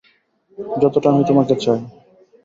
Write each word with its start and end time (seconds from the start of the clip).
যতটা 0.77 1.07
আমি 1.11 1.23
তোমাকে 1.29 1.53
চাই। 1.55 1.79